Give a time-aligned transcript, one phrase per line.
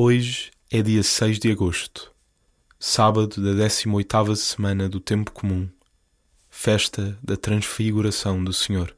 [0.00, 2.14] Hoje é dia 6 de agosto,
[2.78, 5.68] sábado da 18ª semana do tempo comum,
[6.48, 8.96] festa da transfiguração do Senhor.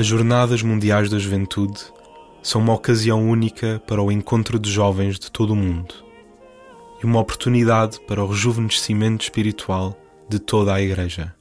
[0.00, 1.78] As Jornadas Mundiais da Juventude
[2.42, 5.94] são uma ocasião única para o encontro de jovens de todo o mundo
[7.02, 9.94] e uma oportunidade para o rejuvenescimento espiritual
[10.26, 11.34] de toda a Igreja.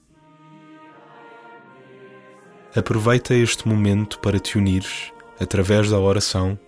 [2.76, 6.60] Aproveita este momento para te unires, através da oração,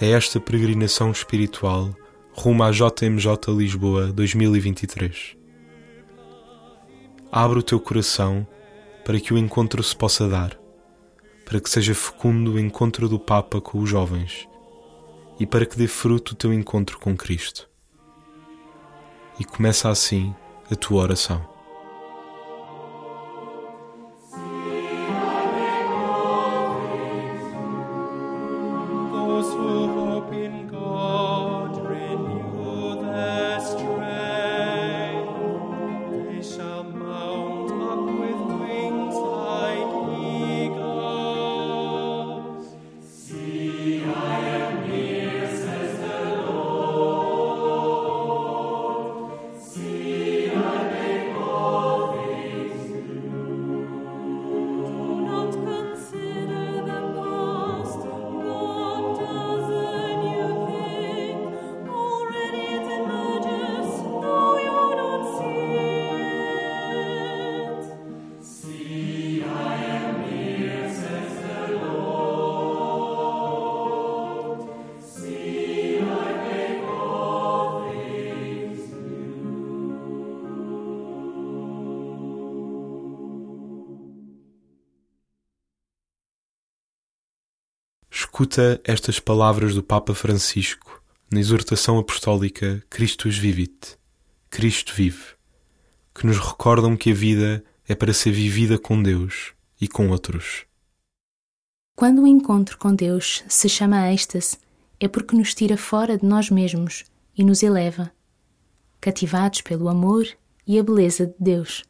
[0.00, 1.92] a esta peregrinação espiritual
[2.34, 5.36] rumo à JMJ Lisboa 2023.
[7.32, 8.46] Abre o teu coração
[9.04, 10.59] para que o encontro se possa dar
[11.50, 14.48] para que seja fecundo o encontro do Papa com os jovens
[15.36, 17.68] e para que dê fruto o teu encontro com Cristo.
[19.36, 20.32] E começa assim
[20.70, 21.49] a tua oração.
[88.40, 93.98] Escuta estas palavras do Papa Francisco na exortação apostólica Christus Vivit,
[94.48, 95.34] Cristo vive,
[96.14, 100.64] que nos recordam que a vida é para ser vivida com Deus e com outros.
[101.94, 104.56] Quando o encontro com Deus se chama êxtase,
[104.98, 107.04] é porque nos tira fora de nós mesmos
[107.36, 108.10] e nos eleva,
[109.02, 110.26] cativados pelo amor
[110.66, 111.84] e a beleza de Deus.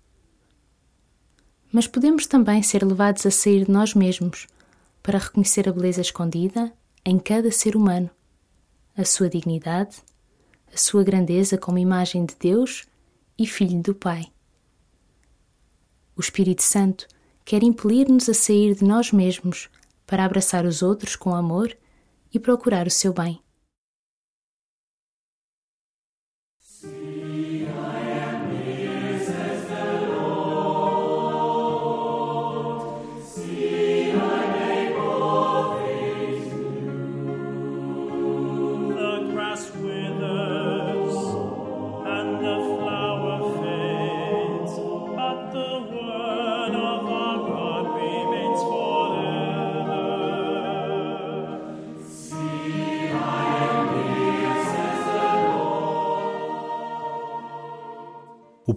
[1.73, 4.49] Mas podemos também ser levados a sair de nós mesmos
[5.03, 6.73] para reconhecer a beleza escondida
[7.05, 8.11] em cada ser humano,
[8.97, 9.97] a sua dignidade,
[10.73, 12.87] a sua grandeza como imagem de Deus
[13.39, 14.31] e Filho do Pai.
[16.17, 17.07] O Espírito Santo
[17.45, 19.69] quer impelir-nos a sair de nós mesmos
[20.07, 21.77] para abraçar os outros com amor
[22.33, 23.43] e procurar o seu bem.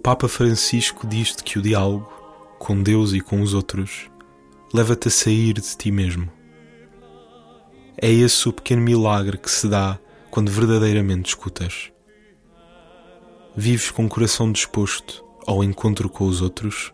[0.04, 2.12] Papa Francisco diz-te que o diálogo,
[2.58, 4.10] com Deus e com os outros,
[4.70, 6.30] leva-te a sair de ti mesmo.
[7.96, 9.98] É esse o pequeno milagre que se dá
[10.30, 11.90] quando verdadeiramente escutas.
[13.56, 16.92] Vives com o coração disposto ao encontro com os outros?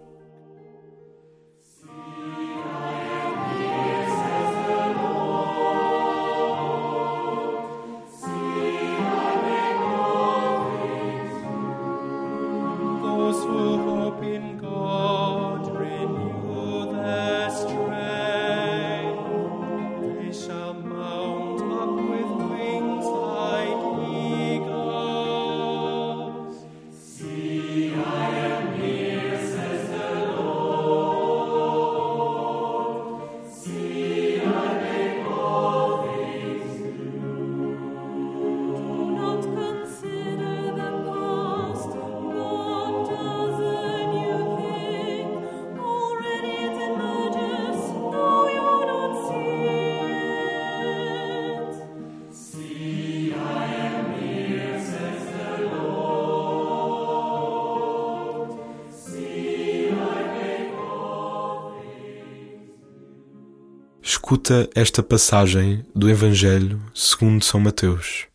[64.13, 68.27] Escuta esta passagem do Evangelho segundo São Mateus.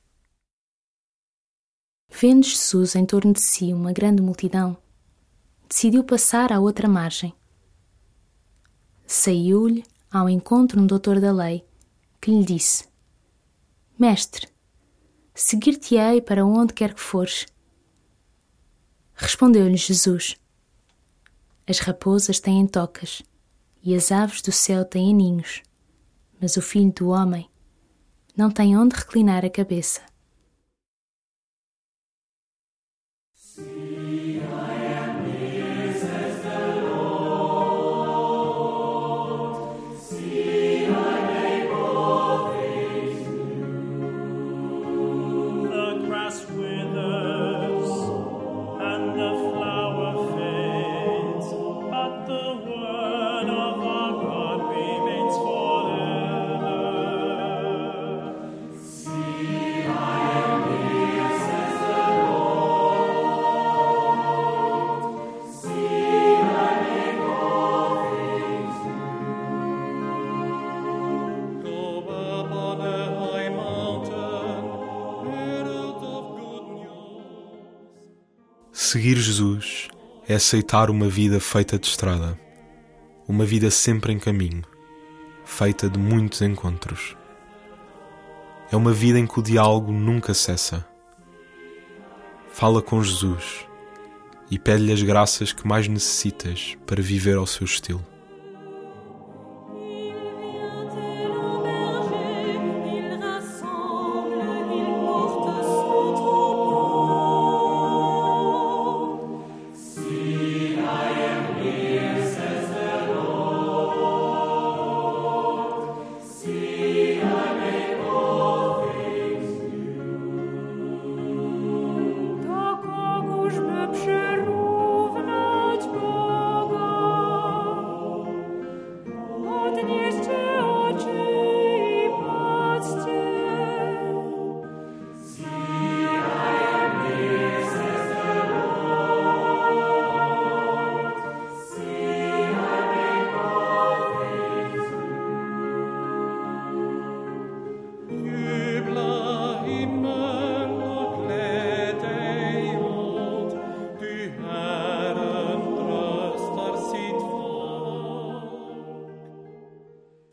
[2.10, 4.78] Vendo Jesus em torno de si uma grande multidão,
[5.68, 7.36] decidiu passar à outra margem.
[9.06, 11.66] Saiu-lhe ao encontro um doutor da lei,
[12.22, 12.88] que lhe disse:
[14.00, 14.48] Mestre,
[15.34, 17.48] seguir-te-ei para onde quer que fores.
[19.14, 20.38] Respondeu-lhe Jesus:
[21.68, 23.22] As raposas têm tocas
[23.86, 25.62] e as aves do céu têm ninhos,
[26.42, 27.48] mas o filho do homem
[28.36, 30.02] não tem onde reclinar a cabeça.
[78.96, 79.90] Seguir Jesus
[80.26, 82.40] é aceitar uma vida feita de estrada,
[83.28, 84.64] uma vida sempre em caminho,
[85.44, 87.14] feita de muitos encontros.
[88.72, 90.88] É uma vida em que o diálogo nunca cessa.
[92.48, 93.68] Fala com Jesus
[94.50, 98.15] e pede-lhe as graças que mais necessitas para viver ao seu estilo.